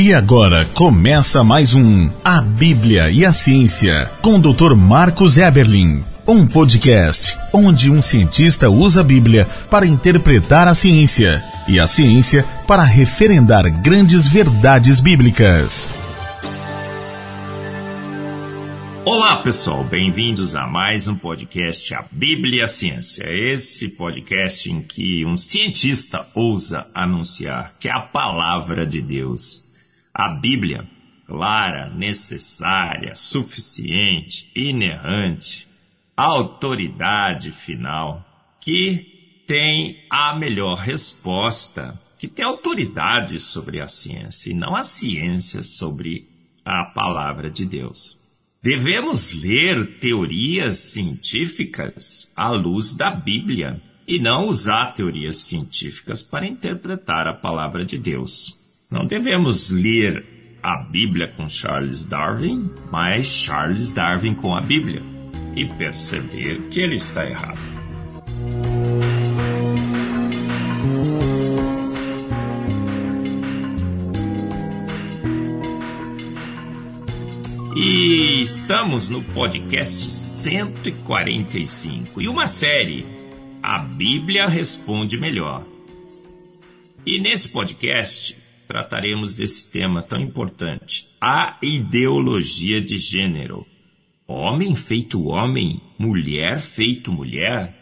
E 0.00 0.14
agora 0.14 0.64
começa 0.72 1.44
mais 1.44 1.74
um 1.74 2.10
A 2.24 2.40
Bíblia 2.40 3.10
e 3.10 3.22
a 3.22 3.34
Ciência 3.34 4.10
com 4.22 4.36
o 4.36 4.40
Dr. 4.40 4.74
Marcos 4.74 5.36
Eberlin. 5.36 6.02
Um 6.26 6.46
podcast 6.46 7.36
onde 7.52 7.90
um 7.90 8.00
cientista 8.00 8.70
usa 8.70 9.02
a 9.02 9.04
Bíblia 9.04 9.44
para 9.70 9.86
interpretar 9.86 10.66
a 10.66 10.74
ciência 10.74 11.44
e 11.68 11.78
a 11.78 11.86
ciência 11.86 12.42
para 12.66 12.82
referendar 12.82 13.70
grandes 13.82 14.26
verdades 14.26 15.00
bíblicas. 15.00 15.90
Olá 19.04 19.36
pessoal, 19.36 19.84
bem-vindos 19.84 20.56
a 20.56 20.66
mais 20.66 21.08
um 21.08 21.14
podcast 21.14 21.92
A 21.92 22.06
Bíblia 22.10 22.60
e 22.60 22.62
a 22.62 22.66
Ciência. 22.66 23.24
Esse 23.30 23.90
podcast 23.90 24.72
em 24.72 24.80
que 24.80 25.26
um 25.26 25.36
cientista 25.36 26.26
ousa 26.34 26.86
anunciar 26.94 27.74
que 27.78 27.90
a 27.90 28.00
palavra 28.00 28.86
de 28.86 29.02
Deus 29.02 29.68
a 30.20 30.28
Bíblia, 30.34 30.86
clara, 31.26 31.88
necessária, 31.88 33.14
suficiente, 33.14 34.50
inerrante, 34.54 35.66
autoridade 36.14 37.50
final, 37.52 38.22
que 38.60 39.44
tem 39.46 40.04
a 40.10 40.38
melhor 40.38 40.76
resposta, 40.76 41.98
que 42.18 42.28
tem 42.28 42.44
autoridade 42.44 43.40
sobre 43.40 43.80
a 43.80 43.88
ciência 43.88 44.50
e 44.50 44.54
não 44.54 44.76
a 44.76 44.84
ciência 44.84 45.62
sobre 45.62 46.28
a 46.62 46.84
palavra 46.84 47.50
de 47.50 47.64
Deus. 47.64 48.20
Devemos 48.62 49.32
ler 49.32 49.98
teorias 50.00 50.76
científicas 50.92 52.34
à 52.36 52.50
luz 52.50 52.92
da 52.92 53.10
Bíblia 53.10 53.80
e 54.06 54.20
não 54.20 54.48
usar 54.48 54.92
teorias 54.92 55.36
científicas 55.36 56.22
para 56.22 56.46
interpretar 56.46 57.26
a 57.26 57.32
palavra 57.32 57.86
de 57.86 57.96
Deus. 57.96 58.59
Não 58.90 59.06
devemos 59.06 59.70
ler 59.70 60.24
a 60.60 60.82
Bíblia 60.82 61.28
com 61.28 61.48
Charles 61.48 62.04
Darwin, 62.04 62.68
mas 62.90 63.26
Charles 63.26 63.92
Darwin 63.92 64.34
com 64.34 64.52
a 64.52 64.60
Bíblia 64.60 65.00
e 65.54 65.64
perceber 65.64 66.60
que 66.70 66.80
ele 66.80 66.96
está 66.96 67.24
errado. 67.24 67.60
E 77.76 78.42
estamos 78.42 79.08
no 79.08 79.22
podcast 79.22 80.10
145 80.10 82.20
e 82.20 82.26
uma 82.26 82.48
série 82.48 83.06
A 83.62 83.78
Bíblia 83.78 84.48
Responde 84.48 85.16
Melhor. 85.16 85.64
E 87.06 87.20
nesse 87.20 87.52
podcast 87.52 88.39
trataremos 88.70 89.34
desse 89.34 89.68
tema 89.72 90.00
tão 90.00 90.20
importante: 90.20 91.08
a 91.20 91.58
ideologia 91.60 92.80
de 92.80 92.96
gênero. 92.96 93.66
Homem 94.28 94.76
feito 94.76 95.24
homem, 95.24 95.80
mulher 95.98 96.60
feito 96.60 97.12
mulher? 97.12 97.76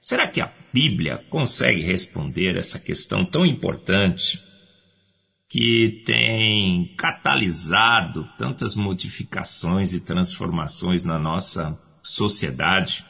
Será 0.00 0.26
que 0.26 0.40
a 0.40 0.50
Bíblia 0.72 1.22
consegue 1.28 1.82
responder 1.82 2.56
essa 2.56 2.78
questão 2.78 3.22
tão 3.22 3.44
importante 3.44 4.42
que 5.46 6.02
tem 6.06 6.94
catalisado 6.96 8.26
tantas 8.38 8.74
modificações 8.74 9.92
e 9.92 10.06
transformações 10.06 11.04
na 11.04 11.18
nossa 11.18 11.78
sociedade, 12.02 13.04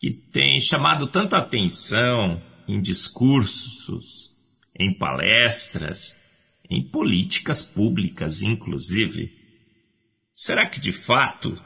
que 0.00 0.10
tem 0.10 0.58
chamado 0.58 1.06
tanta 1.06 1.36
atenção 1.36 2.42
em 2.66 2.80
discursos, 2.80 4.37
em 4.78 4.96
palestras, 4.96 6.18
em 6.70 6.82
políticas 6.82 7.62
públicas, 7.62 8.42
inclusive. 8.42 9.32
Será 10.34 10.66
que 10.66 10.80
de 10.80 10.92
fato 10.92 11.60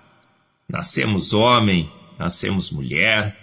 nascemos 0.69 1.33
homem, 1.33 1.91
nascemos 2.19 2.71
mulher? 2.71 3.39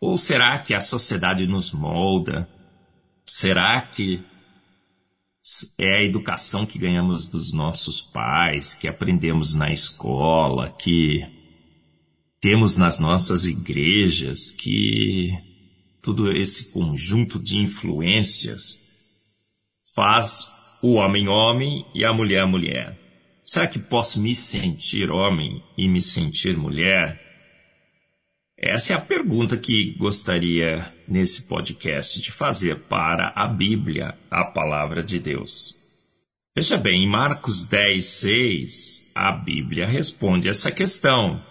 Ou 0.00 0.18
será 0.18 0.58
que 0.58 0.74
a 0.74 0.80
sociedade 0.80 1.46
nos 1.46 1.72
molda? 1.72 2.48
Será 3.24 3.80
que 3.82 4.24
é 5.78 5.98
a 5.98 6.02
educação 6.02 6.66
que 6.66 6.78
ganhamos 6.78 7.26
dos 7.26 7.52
nossos 7.52 8.02
pais, 8.02 8.74
que 8.74 8.88
aprendemos 8.88 9.54
na 9.54 9.72
escola, 9.72 10.70
que 10.70 11.24
temos 12.40 12.76
nas 12.76 12.98
nossas 12.98 13.46
igrejas, 13.46 14.50
que 14.50 15.32
todo 16.06 16.30
esse 16.30 16.70
conjunto 16.70 17.36
de 17.36 17.56
influências 17.56 18.78
faz 19.92 20.46
o 20.80 20.92
homem 20.92 21.26
homem 21.26 21.84
e 21.92 22.04
a 22.04 22.12
mulher 22.12 22.46
mulher. 22.46 22.96
Será 23.44 23.66
que 23.66 23.80
posso 23.80 24.20
me 24.20 24.32
sentir 24.32 25.10
homem 25.10 25.60
e 25.76 25.88
me 25.88 26.00
sentir 26.00 26.56
mulher? 26.56 27.20
Essa 28.56 28.92
é 28.92 28.96
a 28.96 29.00
pergunta 29.00 29.56
que 29.56 29.96
gostaria 29.98 30.94
nesse 31.08 31.48
podcast 31.48 32.22
de 32.22 32.30
fazer 32.30 32.76
para 32.84 33.32
a 33.34 33.48
Bíblia, 33.48 34.16
a 34.30 34.44
palavra 34.44 35.02
de 35.02 35.18
Deus. 35.18 35.74
Veja 36.54 36.78
bem, 36.78 37.02
em 37.02 37.08
Marcos 37.08 37.68
10, 37.68 38.04
6, 38.04 39.12
a 39.12 39.32
Bíblia 39.32 39.88
responde 39.88 40.48
essa 40.48 40.70
questão. 40.70 41.44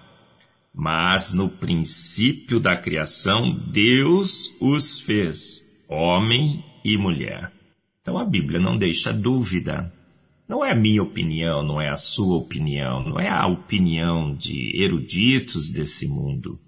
Mas 0.76 1.34
no 1.34 1.48
princípio 1.48 2.60
da 2.60 2.76
criação, 2.76 3.50
Deus 3.72 4.54
os 4.60 5.00
fez, 5.00 5.64
homem 5.88 6.66
e 6.84 6.98
mulher. 6.98 7.50
Então 8.02 8.18
a 8.18 8.26
Bíblia 8.26 8.60
não 8.60 8.78
deixa 8.78 9.14
dúvida. 9.14 9.92
Não 10.50 10.64
é 10.64 10.74
a 10.74 10.76
minha 10.76 11.02
opinião, 11.02 11.64
não 11.64 11.80
é 11.80 11.90
a 11.90 11.96
sua 11.96 12.36
opinião, 12.36 13.02
não 13.08 13.18
é 13.18 13.30
a 13.30 13.48
opinião 13.48 14.36
de 14.36 14.84
eruditos 14.84 15.70
desse 15.70 16.08
mundo. 16.10 16.60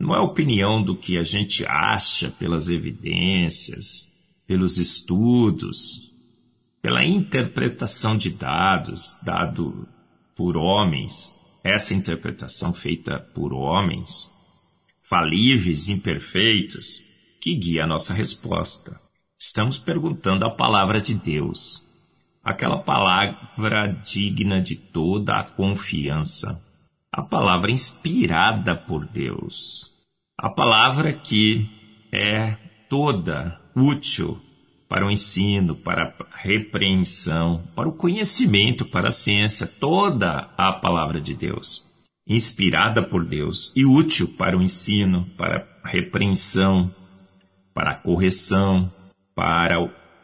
Não 0.00 0.14
é 0.14 0.18
a 0.18 0.22
opinião 0.22 0.80
do 0.80 0.96
que 0.96 1.18
a 1.18 1.22
gente 1.22 1.66
acha 1.66 2.30
pelas 2.30 2.68
evidências, 2.68 4.08
pelos 4.46 4.78
estudos, 4.78 6.12
pela 6.80 7.04
interpretação 7.04 8.16
de 8.16 8.30
dados 8.30 9.18
dado 9.24 9.86
por 10.36 10.56
homens 10.56 11.36
essa 11.68 11.94
interpretação 11.94 12.72
feita 12.72 13.20
por 13.34 13.52
homens, 13.52 14.32
falíveis, 15.02 15.88
imperfeitos, 15.88 17.02
que 17.40 17.54
guia 17.54 17.84
a 17.84 17.86
nossa 17.86 18.14
resposta. 18.14 19.00
Estamos 19.38 19.78
perguntando 19.78 20.44
a 20.44 20.50
palavra 20.50 21.00
de 21.00 21.14
Deus, 21.14 21.82
aquela 22.42 22.78
palavra 22.78 23.86
digna 24.02 24.60
de 24.60 24.76
toda 24.76 25.38
a 25.38 25.44
confiança, 25.44 26.58
a 27.12 27.22
palavra 27.22 27.70
inspirada 27.70 28.74
por 28.74 29.06
Deus, 29.06 30.06
a 30.36 30.48
palavra 30.48 31.12
que 31.12 31.68
é 32.12 32.56
toda 32.88 33.60
útil 33.76 34.40
para 34.88 35.06
o 35.06 35.10
ensino, 35.10 35.76
para 35.76 36.14
a 36.18 36.36
repreensão, 36.36 37.62
para 37.76 37.88
o 37.88 37.92
conhecimento, 37.92 38.84
para 38.86 39.08
a 39.08 39.12
ciência, 39.12 39.66
toda 39.66 40.50
a 40.56 40.72
palavra 40.72 41.20
de 41.20 41.34
Deus, 41.34 41.84
inspirada 42.26 43.02
por 43.02 43.24
Deus 43.24 43.72
e 43.76 43.84
útil 43.84 44.28
para 44.38 44.56
o 44.56 44.62
ensino, 44.62 45.26
para 45.36 45.68
a 45.84 45.88
repreensão, 45.88 46.90
para 47.74 47.90
a 47.90 47.94
correção, 47.94 48.90
para 49.34 49.76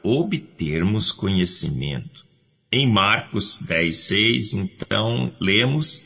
obtermos 0.02 1.12
conhecimento. 1.12 2.24
Em 2.72 2.90
Marcos 2.90 3.62
10:6, 3.62 4.54
então, 4.54 5.32
lemos: 5.40 6.02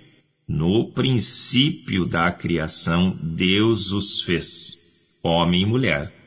No 0.47 0.93
princípio 0.93 2.05
da 2.05 2.31
criação, 2.31 3.17
Deus 3.23 3.93
os 3.93 4.21
fez, 4.21 4.77
homem 5.23 5.63
e 5.63 5.67
mulher. 5.67 6.18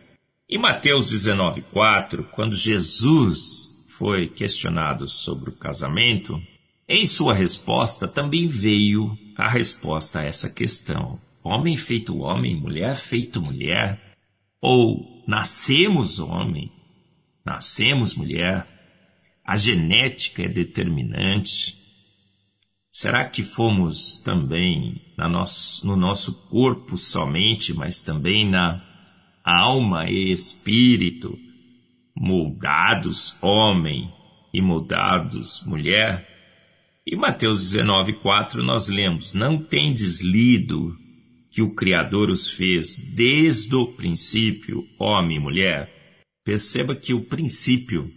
Em 0.53 0.57
Mateus 0.57 1.09
19,4, 1.09 2.25
quando 2.25 2.57
Jesus 2.57 3.87
foi 3.97 4.28
questionado 4.28 5.08
sobre 5.08 5.49
o 5.49 5.55
casamento, 5.55 6.37
em 6.90 7.05
sua 7.05 7.34
resposta 7.34 8.05
também 8.05 8.49
veio 8.49 9.17
a 9.37 9.47
resposta 9.47 10.20
a 10.20 10.25
essa 10.25 10.49
questão. 10.49 11.17
Homem 11.41 11.78
feito 11.78 12.17
homem, 12.17 12.53
mulher 12.53 12.97
feito 12.97 13.41
mulher, 13.41 14.17
ou 14.59 15.23
nascemos 15.25 16.20
homem, 16.20 16.70
nascemos 17.46 18.14
mulher, 18.14 18.67
a 19.46 19.55
genética 19.55 20.43
é 20.43 20.49
determinante. 20.49 21.78
Será 22.91 23.23
que 23.23 23.41
fomos 23.41 24.17
também 24.17 25.02
no 25.85 25.96
nosso 25.96 26.49
corpo 26.49 26.97
somente, 26.97 27.73
mas 27.73 28.02
também 28.02 28.52
na 28.52 28.91
alma 29.43 30.09
e 30.09 30.32
espírito, 30.32 31.38
moldados 32.16 33.38
homem 33.41 34.11
e 34.53 34.61
moldados 34.61 35.64
mulher. 35.66 36.28
E 37.05 37.16
Mateus 37.16 37.73
19:4 37.73 38.64
nós 38.64 38.88
lemos: 38.88 39.34
Não 39.34 39.58
tendes 39.58 40.22
lido 40.22 40.96
que 41.49 41.61
o 41.61 41.73
Criador 41.73 42.29
os 42.29 42.49
fez 42.49 42.96
desde 43.16 43.76
o 43.76 43.88
princípio, 43.93 44.85
homem 44.99 45.38
e 45.38 45.40
mulher? 45.40 45.90
Perceba 46.44 46.96
que 46.96 47.14
o 47.14 47.26
princípio 47.26 48.09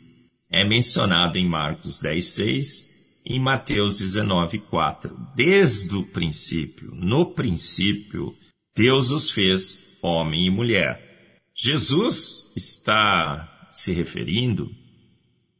é 0.50 0.64
mencionado 0.64 1.36
em 1.36 1.46
Marcos 1.46 2.00
10,6 2.00 2.86
e 3.26 3.36
em 3.36 3.40
Mateus 3.40 4.00
19,4. 4.00 5.10
Desde 5.34 5.96
o 5.96 6.04
princípio, 6.04 6.94
no 6.94 7.34
princípio, 7.34 8.34
Deus 8.76 9.10
os 9.10 9.30
fez 9.30 9.98
homem 10.02 10.46
e 10.46 10.50
mulher. 10.50 11.13
Jesus 11.54 12.52
está 12.56 13.70
se 13.72 13.92
referindo 13.92 14.70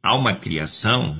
a 0.03 0.15
uma 0.15 0.35
criação 0.35 1.17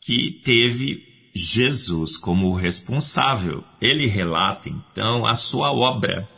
que 0.00 0.40
teve 0.44 1.06
Jesus 1.34 2.16
como 2.16 2.54
responsável. 2.54 3.62
Ele 3.80 4.06
relata 4.06 4.68
então 4.68 5.26
a 5.26 5.34
sua 5.34 5.72
obra 5.72 6.28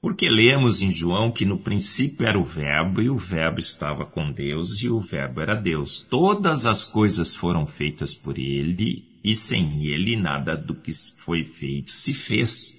porque 0.00 0.28
lemos 0.28 0.80
em 0.80 0.90
João 0.90 1.30
que 1.30 1.44
no 1.44 1.58
princípio 1.58 2.24
era 2.24 2.38
o 2.38 2.44
Verbo, 2.44 3.02
e 3.02 3.10
o 3.10 3.18
Verbo 3.18 3.58
estava 3.58 4.06
com 4.06 4.30
Deus, 4.30 4.80
e 4.82 4.88
o 4.88 5.00
Verbo 5.00 5.40
era 5.40 5.56
Deus. 5.56 6.00
Todas 6.00 6.66
as 6.66 6.84
coisas 6.84 7.34
foram 7.34 7.66
feitas 7.66 8.14
por 8.14 8.38
ele, 8.38 9.04
e 9.24 9.34
sem 9.34 9.86
ele 9.86 10.16
nada 10.16 10.56
do 10.56 10.74
que 10.74 10.92
foi 10.92 11.42
feito 11.42 11.90
se 11.90 12.14
fez. 12.14 12.76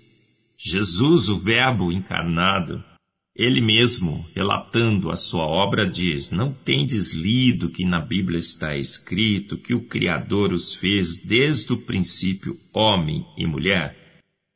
Jesus, 0.57 1.27
o 1.27 1.37
Verbo 1.37 1.91
encarnado, 1.91 2.83
ele 3.39 3.61
mesmo, 3.61 4.27
relatando 4.35 5.09
a 5.09 5.15
sua 5.15 5.45
obra, 5.45 5.89
diz: 5.89 6.29
Não 6.29 6.51
tendes 6.51 7.13
lido 7.13 7.69
que 7.69 7.85
na 7.85 8.01
Bíblia 8.01 8.37
está 8.37 8.75
escrito 8.75 9.57
que 9.57 9.73
o 9.73 9.87
Criador 9.87 10.51
os 10.51 10.75
fez 10.75 11.15
desde 11.15 11.71
o 11.71 11.77
princípio 11.77 12.59
homem 12.73 13.25
e 13.37 13.47
mulher? 13.47 13.95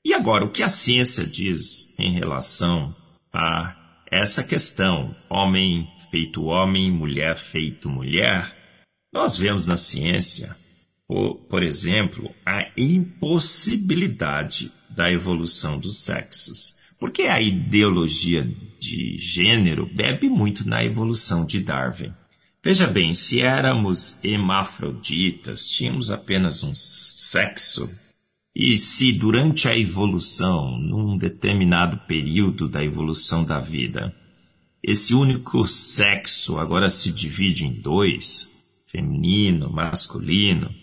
E 0.03 0.13
agora, 0.13 0.44
o 0.44 0.51
que 0.51 0.62
a 0.62 0.68
ciência 0.68 1.25
diz 1.25 1.97
em 1.97 2.12
relação 2.12 2.94
a 3.31 3.74
essa 4.12 4.44
questão, 4.44 5.15
homem 5.29 5.88
feito 6.12 6.44
homem, 6.44 6.91
mulher 6.91 7.38
feito 7.38 7.89
mulher? 7.89 8.53
Nós 9.13 9.38
vemos 9.38 9.65
na 9.65 9.77
ciência, 9.77 10.53
por, 11.07 11.36
por 11.36 11.63
exemplo, 11.63 12.36
a 12.45 12.69
impossibilidade 12.75 14.74
da 14.89 15.09
evolução 15.09 15.79
dos 15.79 16.03
sexos. 16.03 16.82
Porque 17.03 17.23
a 17.23 17.41
ideologia 17.41 18.50
de 18.79 19.17
gênero 19.17 19.85
bebe 19.94 20.29
muito 20.29 20.65
na 20.65 20.85
evolução 20.85 21.45
de 21.45 21.59
Darwin. 21.59 22.13
Veja 22.63 22.88
bem, 22.88 23.13
se 23.13 23.41
éramos 23.41 24.23
hermafroditas, 24.23 25.67
tínhamos 25.67 26.09
apenas 26.09 26.63
um 26.63 26.73
sexo 26.73 27.89
e 28.55 28.77
se 28.77 29.11
durante 29.11 29.67
a 29.67 29.77
evolução, 29.77 30.79
num 30.79 31.17
determinado 31.17 31.97
período 32.07 32.69
da 32.69 32.81
evolução 32.81 33.44
da 33.44 33.59
vida, 33.59 34.15
esse 34.81 35.13
único 35.13 35.67
sexo 35.67 36.57
agora 36.57 36.89
se 36.89 37.11
divide 37.11 37.65
em 37.65 37.81
dois, 37.81 38.50
feminino, 38.88 39.69
masculino, 39.69 40.73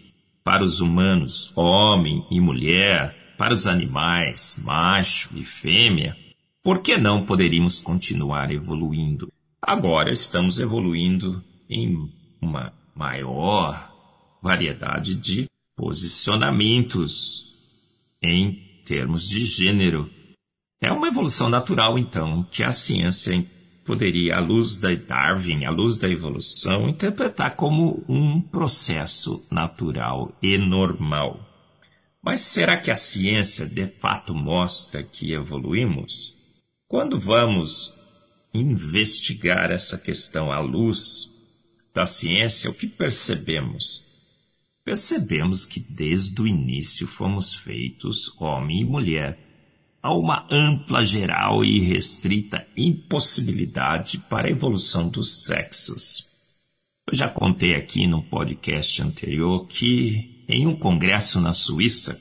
para 0.44 0.62
os 0.62 0.82
humanos, 0.82 1.50
homem 1.56 2.26
e 2.31 2.38
mulher, 2.38 3.19
para 3.40 3.54
os 3.54 3.66
animais, 3.66 4.60
macho 4.62 5.31
e 5.34 5.42
fêmea, 5.42 6.14
por 6.62 6.82
que 6.82 6.98
não 6.98 7.25
poderíamos 7.25 7.78
continuar 7.78 8.52
evoluindo? 8.52 9.32
Agora 9.62 10.10
estamos 10.12 10.60
evoluindo 10.60 11.42
em 11.66 12.12
uma 12.38 12.70
maior 12.94 13.90
variedade 14.42 15.14
de 15.14 15.48
posicionamentos 15.75 17.46
em 18.22 18.82
termos 18.84 19.26
de 19.26 19.40
gênero. 19.40 20.10
É 20.78 20.93
uma 20.93 21.08
evolução 21.08 21.48
natural, 21.48 21.98
então, 21.98 22.46
que 22.50 22.62
a 22.62 22.72
ciência 22.72 23.43
poderia, 23.86 24.36
à 24.36 24.40
luz 24.40 24.76
da 24.76 24.94
Darwin, 24.94 25.64
à 25.64 25.70
luz 25.70 25.96
da 25.96 26.10
evolução, 26.10 26.90
interpretar 26.90 27.56
como 27.56 28.04
um 28.06 28.38
processo 28.38 29.43
natural 29.50 30.31
e 30.43 30.58
normal. 30.58 31.50
Mas 32.22 32.40
será 32.40 32.76
que 32.76 32.90
a 32.90 32.96
ciência 32.96 33.67
de 33.67 33.87
fato 33.87 34.34
mostra 34.34 35.02
que 35.02 35.32
evoluímos? 35.32 36.37
Quando 36.87 37.19
vamos 37.19 37.94
investigar 38.52 39.70
essa 39.70 39.96
questão 39.96 40.52
à 40.52 40.58
luz 40.58 41.31
da 41.94 42.05
ciência, 42.05 42.70
o 42.70 42.75
que 42.75 42.87
percebemos? 42.87 44.11
percebemos 44.90 45.64
que 45.64 45.78
desde 45.78 46.43
o 46.43 46.49
início 46.49 47.06
fomos 47.06 47.55
feitos 47.55 48.34
homem 48.40 48.81
e 48.81 48.84
mulher. 48.84 49.38
Há 50.02 50.12
uma 50.12 50.49
ampla, 50.50 51.05
geral 51.05 51.64
e 51.64 51.78
restrita 51.81 52.67
impossibilidade 52.76 54.19
para 54.19 54.49
a 54.49 54.50
evolução 54.50 55.08
dos 55.08 55.44
sexos. 55.44 56.26
Eu 57.06 57.17
já 57.17 57.28
contei 57.28 57.76
aqui 57.76 58.06
num 58.06 58.22
podcast 58.22 59.00
anterior 59.02 59.67
que, 59.69 60.39
em 60.50 60.67
um 60.67 60.76
congresso 60.76 61.41
na 61.41 61.52
Suíça, 61.52 62.20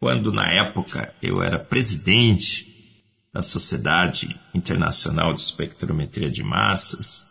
quando 0.00 0.32
na 0.32 0.52
época 0.52 1.14
eu 1.22 1.42
era 1.42 1.58
presidente 1.58 2.66
da 3.32 3.40
Sociedade 3.40 4.38
Internacional 4.54 5.32
de 5.32 5.40
Espectrometria 5.40 6.30
de 6.30 6.42
Massas, 6.42 7.24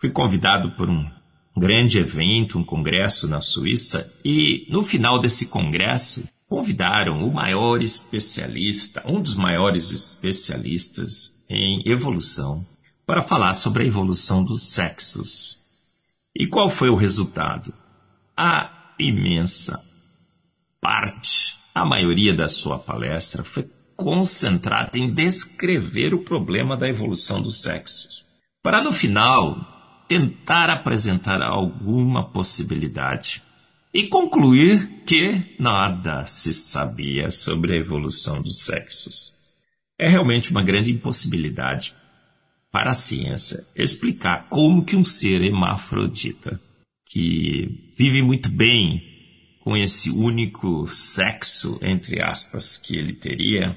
fui 0.00 0.10
convidado 0.10 0.72
por 0.72 0.90
um 0.90 1.08
grande 1.56 1.98
evento, 1.98 2.58
um 2.58 2.64
congresso 2.64 3.28
na 3.28 3.40
Suíça, 3.40 4.12
e 4.24 4.66
no 4.70 4.82
final 4.82 5.20
desse 5.20 5.46
congresso 5.46 6.26
convidaram 6.48 7.26
o 7.26 7.32
maior 7.32 7.80
especialista, 7.82 9.02
um 9.06 9.20
dos 9.20 9.36
maiores 9.36 9.90
especialistas 9.92 11.46
em 11.48 11.82
evolução, 11.86 12.64
para 13.06 13.22
falar 13.22 13.52
sobre 13.52 13.84
a 13.84 13.86
evolução 13.86 14.44
dos 14.44 14.70
sexos. 14.70 15.58
E 16.34 16.46
qual 16.46 16.68
foi 16.68 16.88
o 16.88 16.96
resultado? 16.96 17.72
A 18.36 18.94
imensa 18.98 19.91
parte, 20.82 21.54
a 21.72 21.84
maioria 21.84 22.34
da 22.34 22.48
sua 22.48 22.76
palestra 22.76 23.44
foi 23.44 23.70
concentrada 23.96 24.98
em 24.98 25.14
descrever 25.14 26.12
o 26.12 26.24
problema 26.24 26.76
da 26.76 26.88
evolução 26.88 27.40
dos 27.40 27.62
sexos. 27.62 28.24
Para 28.60 28.82
no 28.82 28.90
final 28.90 30.04
tentar 30.08 30.68
apresentar 30.68 31.40
alguma 31.40 32.28
possibilidade 32.30 33.40
e 33.94 34.08
concluir 34.08 35.04
que 35.06 35.54
nada 35.58 36.26
se 36.26 36.52
sabia 36.52 37.30
sobre 37.30 37.74
a 37.74 37.76
evolução 37.76 38.42
dos 38.42 38.64
sexos. 38.64 39.32
É 39.98 40.08
realmente 40.08 40.50
uma 40.50 40.64
grande 40.64 40.90
impossibilidade 40.90 41.94
para 42.72 42.90
a 42.90 42.94
ciência 42.94 43.64
explicar 43.76 44.48
como 44.48 44.84
que 44.84 44.96
um 44.96 45.04
ser 45.04 45.42
hermafrodita, 45.44 46.60
que 47.06 47.92
vive 47.96 48.22
muito 48.22 48.50
bem 48.50 49.11
com 49.62 49.76
esse 49.76 50.10
único 50.10 50.86
sexo, 50.88 51.78
entre 51.82 52.20
aspas, 52.20 52.76
que 52.76 52.96
ele 52.96 53.12
teria, 53.12 53.76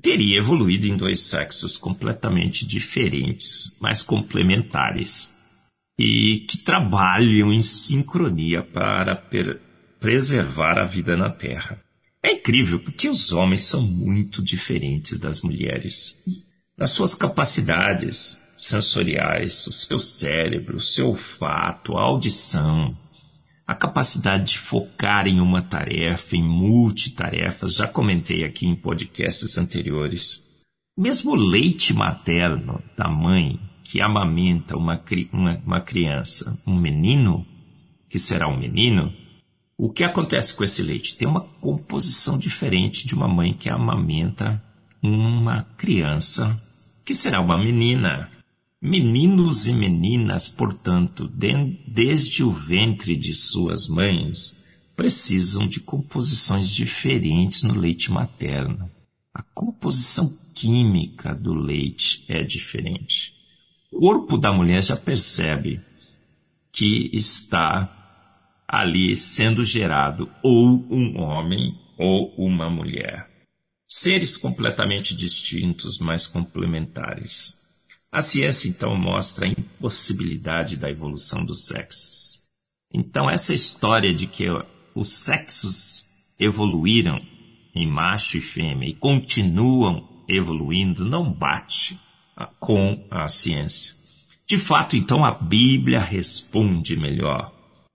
teria 0.00 0.38
evoluído 0.38 0.86
em 0.86 0.96
dois 0.96 1.22
sexos 1.22 1.76
completamente 1.76 2.66
diferentes, 2.66 3.76
mas 3.80 4.02
complementares 4.02 5.34
e 5.98 6.44
que 6.48 6.62
trabalham 6.62 7.52
em 7.52 7.60
sincronia 7.60 8.62
para 8.62 9.16
preservar 10.00 10.78
a 10.78 10.84
vida 10.84 11.16
na 11.16 11.30
Terra. 11.30 11.80
É 12.22 12.32
incrível 12.32 12.80
porque 12.80 13.08
os 13.08 13.32
homens 13.32 13.64
são 13.64 13.82
muito 13.82 14.42
diferentes 14.42 15.18
das 15.18 15.42
mulheres. 15.42 16.22
Nas 16.76 16.90
suas 16.90 17.14
capacidades 17.14 18.40
sensoriais, 18.56 19.66
o 19.66 19.72
seu 19.72 20.00
cérebro, 20.00 20.78
o 20.78 20.80
seu 20.80 21.08
olfato, 21.08 21.96
a 21.96 22.02
audição, 22.02 22.96
a 23.66 23.74
capacidade 23.74 24.52
de 24.52 24.58
focar 24.58 25.26
em 25.26 25.40
uma 25.40 25.60
tarefa, 25.60 26.36
em 26.36 26.42
multitarefas, 26.42 27.74
já 27.74 27.88
comentei 27.88 28.44
aqui 28.44 28.66
em 28.66 28.76
podcasts 28.76 29.58
anteriores. 29.58 30.46
Mesmo 30.96 31.32
o 31.32 31.34
leite 31.34 31.92
materno 31.92 32.82
da 32.96 33.08
mãe 33.08 33.58
que 33.82 34.00
amamenta 34.00 34.76
uma, 34.76 35.02
uma, 35.32 35.62
uma 35.66 35.80
criança, 35.80 36.62
um 36.66 36.76
menino, 36.76 37.46
que 38.08 38.18
será 38.18 38.48
um 38.48 38.56
menino, 38.56 39.12
o 39.78 39.90
que 39.90 40.04
acontece 40.04 40.54
com 40.54 40.64
esse 40.64 40.82
leite? 40.82 41.16
Tem 41.16 41.28
uma 41.28 41.42
composição 41.60 42.38
diferente 42.38 43.06
de 43.06 43.14
uma 43.14 43.28
mãe 43.28 43.52
que 43.52 43.68
amamenta 43.68 44.62
uma 45.02 45.64
criança, 45.76 46.58
que 47.04 47.12
será 47.12 47.40
uma 47.40 47.58
menina. 47.58 48.30
Meninos 48.80 49.66
e 49.66 49.72
meninas, 49.72 50.48
portanto, 50.48 51.26
de, 51.26 51.52
desde 51.86 52.44
o 52.44 52.50
ventre 52.50 53.16
de 53.16 53.34
suas 53.34 53.88
mães, 53.88 54.56
precisam 54.94 55.66
de 55.66 55.80
composições 55.80 56.70
diferentes 56.70 57.62
no 57.62 57.74
leite 57.74 58.12
materno. 58.12 58.90
A 59.34 59.42
composição 59.42 60.28
química 60.54 61.34
do 61.34 61.54
leite 61.54 62.24
é 62.28 62.42
diferente 62.42 63.36
corpo 63.98 64.36
da 64.36 64.52
mulher 64.52 64.82
já 64.82 64.96
percebe 64.96 65.80
que 66.70 67.10
está 67.14 67.90
ali 68.68 69.16
sendo 69.16 69.64
gerado 69.64 70.30
ou 70.42 70.68
um 70.90 71.18
homem 71.20 71.74
ou 71.98 72.34
uma 72.36 72.68
mulher. 72.68 73.26
Seres 73.88 74.36
completamente 74.36 75.16
distintos, 75.16 75.98
mas 75.98 76.26
complementares. 76.26 77.65
A 78.16 78.22
ciência 78.22 78.70
então 78.70 78.96
mostra 78.96 79.44
a 79.44 79.48
impossibilidade 79.50 80.78
da 80.78 80.90
evolução 80.90 81.44
dos 81.44 81.66
sexos. 81.66 82.38
Então, 82.90 83.28
essa 83.28 83.52
história 83.52 84.14
de 84.14 84.26
que 84.26 84.46
os 84.94 85.08
sexos 85.12 86.32
evoluíram 86.40 87.20
em 87.74 87.86
macho 87.86 88.38
e 88.38 88.40
fêmea 88.40 88.88
e 88.88 88.94
continuam 88.94 90.24
evoluindo 90.26 91.04
não 91.04 91.30
bate 91.30 92.00
com 92.58 93.06
a 93.10 93.28
ciência. 93.28 93.92
De 94.46 94.56
fato, 94.56 94.96
então, 94.96 95.22
a 95.22 95.32
Bíblia 95.32 96.00
responde 96.00 96.96
melhor. 96.96 97.52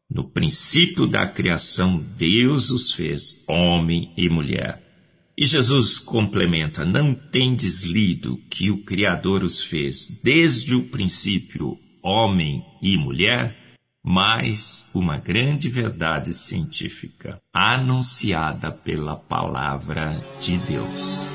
No 0.07 0.29
princípio 0.29 1.07
da 1.07 1.27
criação, 1.27 1.97
Deus 1.97 2.69
os 2.69 2.91
fez 2.91 3.43
homem 3.47 4.13
e 4.15 4.29
mulher. 4.29 4.90
E 5.37 5.45
Jesus 5.45 5.99
complementa: 5.99 6.85
Não 6.85 7.13
tendes 7.13 7.83
lido 7.83 8.37
que 8.49 8.69
o 8.69 8.83
Criador 8.83 9.43
os 9.43 9.63
fez 9.63 10.07
desde 10.23 10.75
o 10.75 10.83
princípio 10.83 11.77
homem 12.03 12.63
e 12.81 12.97
mulher? 12.97 13.57
Mas 14.03 14.89
uma 14.95 15.17
grande 15.17 15.69
verdade 15.69 16.33
científica 16.33 17.37
anunciada 17.53 18.71
pela 18.71 19.15
palavra 19.15 20.19
de 20.41 20.57
Deus. 20.57 21.29